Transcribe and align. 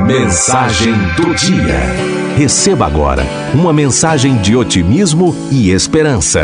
Mensagem 0.00 0.94
do 1.14 1.32
dia. 1.32 1.78
Receba 2.36 2.86
agora 2.86 3.22
uma 3.54 3.72
mensagem 3.72 4.36
de 4.38 4.56
otimismo 4.56 5.32
e 5.48 5.70
esperança. 5.70 6.42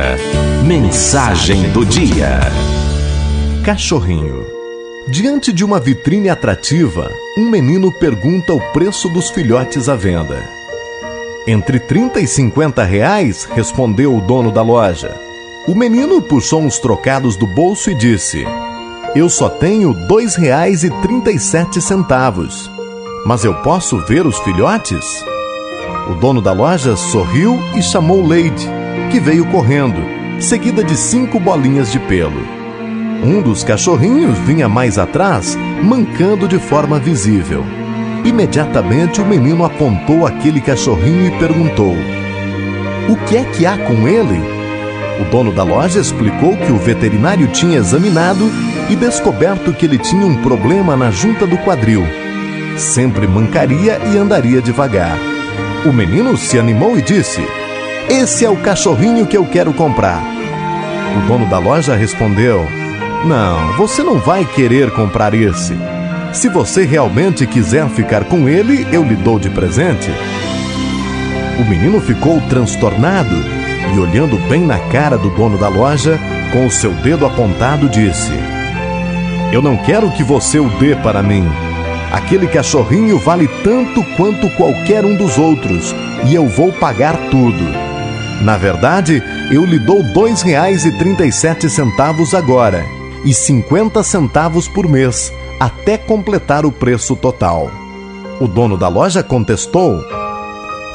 Mensagem 0.64 1.70
do 1.72 1.84
dia. 1.84 2.38
Cachorrinho. 3.64 4.46
Diante 5.10 5.52
de 5.52 5.64
uma 5.64 5.80
vitrine 5.80 6.28
atrativa, 6.28 7.10
um 7.36 7.50
menino 7.50 7.90
pergunta 7.90 8.54
o 8.54 8.60
preço 8.72 9.08
dos 9.08 9.28
filhotes 9.28 9.88
à 9.88 9.96
venda. 9.96 10.40
Entre 11.48 11.80
30 11.80 12.20
e 12.20 12.28
50 12.28 12.84
reais, 12.84 13.42
respondeu 13.56 14.16
o 14.16 14.20
dono 14.20 14.52
da 14.52 14.62
loja. 14.62 15.20
O 15.66 15.74
menino 15.74 16.22
puxou 16.22 16.60
uns 16.60 16.78
trocados 16.78 17.34
do 17.34 17.46
bolso 17.46 17.90
e 17.90 17.94
disse: 17.96 18.46
Eu 19.14 19.30
só 19.30 19.48
tenho 19.48 19.92
R$ 19.92 20.06
2,37 20.06 22.76
mas 23.24 23.44
eu 23.44 23.54
posso 23.62 23.98
ver 24.06 24.26
os 24.26 24.38
filhotes? 24.38 25.04
O 26.10 26.14
dono 26.14 26.40
da 26.40 26.52
loja 26.52 26.96
sorriu 26.96 27.60
e 27.76 27.82
chamou 27.82 28.26
Lady, 28.26 28.66
que 29.10 29.20
veio 29.20 29.44
correndo, 29.46 30.00
seguida 30.40 30.82
de 30.82 30.96
cinco 30.96 31.38
bolinhas 31.38 31.92
de 31.92 31.98
pelo. 31.98 32.40
Um 33.22 33.42
dos 33.42 33.62
cachorrinhos 33.64 34.38
vinha 34.38 34.66
mais 34.68 34.98
atrás, 34.98 35.58
mancando 35.82 36.48
de 36.48 36.58
forma 36.58 36.98
visível. 36.98 37.64
Imediatamente 38.24 39.20
o 39.20 39.26
menino 39.26 39.64
apontou 39.64 40.26
aquele 40.26 40.60
cachorrinho 40.60 41.26
e 41.26 41.38
perguntou: 41.38 41.94
O 43.08 43.16
que 43.26 43.36
é 43.36 43.44
que 43.44 43.66
há 43.66 43.76
com 43.76 44.08
ele? 44.08 44.40
O 45.20 45.24
dono 45.30 45.52
da 45.52 45.64
loja 45.64 46.00
explicou 46.00 46.56
que 46.56 46.70
o 46.70 46.78
veterinário 46.78 47.48
tinha 47.48 47.78
examinado 47.78 48.48
e 48.88 48.96
descoberto 48.96 49.72
que 49.72 49.86
ele 49.86 49.98
tinha 49.98 50.26
um 50.26 50.42
problema 50.42 50.96
na 50.96 51.10
junta 51.10 51.46
do 51.46 51.58
quadril 51.58 52.06
sempre 52.78 53.26
mancaria 53.26 53.98
e 54.12 54.16
andaria 54.16 54.62
devagar. 54.62 55.18
O 55.84 55.92
menino 55.92 56.36
se 56.36 56.58
animou 56.58 56.96
e 56.96 57.02
disse: 57.02 57.40
Esse 58.08 58.44
é 58.44 58.50
o 58.50 58.56
cachorrinho 58.56 59.26
que 59.26 59.36
eu 59.36 59.44
quero 59.44 59.72
comprar. 59.72 60.22
O 61.16 61.26
dono 61.26 61.46
da 61.46 61.58
loja 61.58 61.94
respondeu: 61.96 62.66
Não, 63.24 63.76
você 63.76 64.02
não 64.02 64.18
vai 64.18 64.44
querer 64.44 64.90
comprar 64.92 65.34
esse. 65.34 65.76
Se 66.32 66.48
você 66.48 66.84
realmente 66.84 67.46
quiser 67.46 67.88
ficar 67.88 68.24
com 68.24 68.48
ele, 68.48 68.86
eu 68.92 69.02
lhe 69.02 69.16
dou 69.16 69.38
de 69.38 69.50
presente. 69.50 70.10
O 71.58 71.64
menino 71.68 72.00
ficou 72.00 72.40
transtornado 72.42 73.34
e, 73.94 73.98
olhando 73.98 74.36
bem 74.48 74.64
na 74.64 74.78
cara 74.78 75.16
do 75.16 75.30
dono 75.30 75.58
da 75.58 75.68
loja, 75.68 76.18
com 76.52 76.66
o 76.66 76.70
seu 76.70 76.92
dedo 76.92 77.26
apontado, 77.26 77.88
disse: 77.88 78.32
Eu 79.50 79.62
não 79.62 79.78
quero 79.78 80.10
que 80.10 80.22
você 80.22 80.58
o 80.58 80.68
dê 80.78 80.94
para 80.96 81.22
mim. 81.22 81.42
Aquele 82.12 82.46
cachorrinho 82.46 83.18
vale 83.18 83.48
tanto 83.64 84.04
quanto 84.14 84.50
qualquer 84.50 85.06
um 85.06 85.16
dos 85.16 85.38
outros 85.38 85.94
e 86.26 86.34
eu 86.34 86.46
vou 86.46 86.70
pagar 86.72 87.16
tudo. 87.30 87.64
Na 88.42 88.58
verdade, 88.58 89.22
eu 89.50 89.64
lhe 89.64 89.78
dou 89.78 90.02
R$ 90.02 90.12
2,37 90.14 92.34
agora 92.34 92.84
e 93.24 93.32
50 93.32 94.02
centavos 94.02 94.68
por 94.68 94.86
mês, 94.88 95.32
até 95.58 95.96
completar 95.96 96.66
o 96.66 96.72
preço 96.72 97.16
total. 97.16 97.70
O 98.40 98.46
dono 98.46 98.76
da 98.76 98.88
loja 98.88 99.22
contestou: 99.22 100.04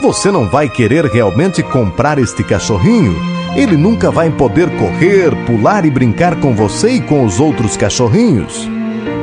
Você 0.03 0.29
não 0.29 0.49
vai 0.49 0.67
querer 0.67 1.05
realmente 1.05 1.63
comprar 1.63 2.19
este 2.19 2.43
cachorrinho? 2.43 3.15
Ele 3.55 3.77
nunca 3.77 4.11
vai 4.11 4.29
poder 4.29 4.69
correr, 4.77 5.33
pular 5.45 5.85
e 5.85 5.89
brincar 5.89 6.35
com 6.41 6.53
você 6.53 6.95
e 6.95 6.99
com 6.99 7.23
os 7.23 7.39
outros 7.39 7.77
cachorrinhos. 7.77 8.69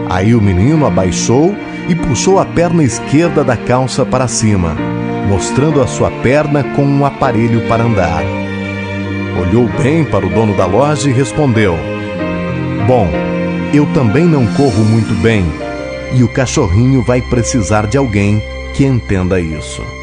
Aí 0.09 0.35
o 0.35 0.41
menino 0.41 0.87
abaixou 0.87 1.55
e 1.87 1.95
puxou 1.95 2.39
a 2.39 2.47
perna 2.47 2.83
esquerda 2.83 3.45
da 3.45 3.59
calça 3.59 4.07
para 4.07 4.27
cima, 4.27 4.75
mostrando 5.29 5.83
a 5.83 5.87
sua 5.87 6.11
perna 6.11 6.65
com 6.75 6.87
um 6.87 7.05
aparelho 7.05 7.61
para 7.69 7.85
andar. 7.85 8.23
Olhou 9.39 9.69
bem 9.83 10.03
para 10.03 10.25
o 10.25 10.31
dono 10.31 10.57
da 10.57 10.65
loja 10.65 11.11
e 11.11 11.13
respondeu: 11.13 11.77
Bom, 12.87 13.07
eu 13.75 13.85
também 13.93 14.25
não 14.25 14.47
corro 14.55 14.83
muito 14.83 15.13
bem 15.21 15.45
e 16.15 16.25
o 16.25 16.29
cachorrinho 16.29 17.03
vai 17.03 17.21
precisar 17.21 17.87
de 17.87 17.99
alguém 17.99 18.43
que 18.73 18.87
entenda 18.87 19.39
isso. 19.39 20.00